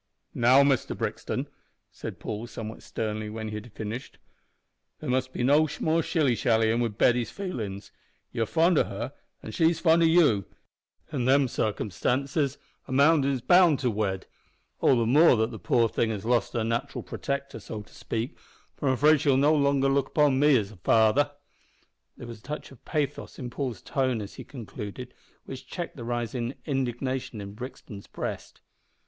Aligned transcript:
"Now, 0.33 0.63
Mister 0.63 0.95
Brixton," 0.95 1.47
said 1.91 2.19
Paul, 2.19 2.47
somewhat 2.47 2.81
sternly, 2.81 3.29
when 3.29 3.49
he 3.49 3.53
had 3.53 3.71
finished, 3.71 4.17
"there 4.99 5.11
must 5.11 5.31
be 5.31 5.43
no 5.43 5.67
more 5.79 6.01
shilly 6.01 6.33
shallyin' 6.33 6.79
wi' 6.81 6.87
Betty's 6.87 7.29
feelin's. 7.29 7.91
You're 8.31 8.47
fond 8.47 8.79
o' 8.79 8.83
her, 8.85 9.13
an' 9.43 9.51
she's 9.51 9.79
fond 9.79 10.01
o' 10.01 10.05
you. 10.07 10.45
In 11.13 11.25
them 11.25 11.47
circumstances 11.47 12.57
a 12.87 12.91
man 12.91 13.23
is 13.23 13.41
bound 13.41 13.77
to 13.81 13.91
wed 13.91 14.25
all 14.79 14.95
the 14.97 15.05
more 15.05 15.37
that 15.37 15.51
the 15.51 15.59
poor 15.59 15.87
thing 15.87 16.09
has 16.09 16.25
lost 16.25 16.53
her 16.53 16.63
nat'ral 16.63 17.03
protector, 17.03 17.59
so 17.59 17.83
to 17.83 17.93
speak, 17.93 18.39
for 18.75 18.87
I'm 18.87 18.95
afraid 18.95 19.21
she'll 19.21 19.37
no 19.37 19.53
longer 19.53 19.87
look 19.87 20.07
upon 20.07 20.39
me 20.39 20.57
as 20.57 20.71
a 20.71 20.77
father." 20.77 21.29
There 22.17 22.25
was 22.25 22.39
a 22.39 22.41
touch 22.41 22.71
of 22.71 22.83
pathos 22.85 23.37
in 23.37 23.51
Paul's 23.51 23.83
tone 23.83 24.19
as 24.19 24.33
he 24.33 24.43
concluded, 24.43 25.13
which 25.45 25.67
checked 25.67 25.95
the 25.95 26.03
rising 26.03 26.55
indignation 26.65 27.39
in 27.39 27.53
Brixton's 27.53 28.07
breast. 28.07 28.61